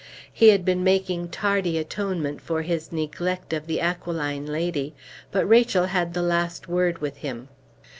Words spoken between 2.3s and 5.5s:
for his neglect of the aquiline lady, but